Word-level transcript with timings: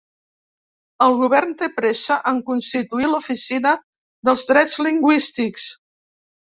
El 1.07 1.13
govern 1.19 1.51
té 1.59 1.69
pressa 1.75 2.17
en 2.33 2.41
constituir 2.49 3.13
l'Oficina 3.13 3.77
dels 4.31 4.51
Drets 4.53 4.83
Lingüístics 4.91 5.73